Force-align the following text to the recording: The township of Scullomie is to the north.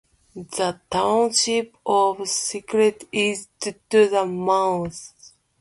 The 0.35 0.79
township 0.89 1.75
of 1.85 2.17
Scullomie 2.27 3.05
is 3.11 3.47
to 3.59 3.75
the 3.91 4.25
north. 4.25 5.13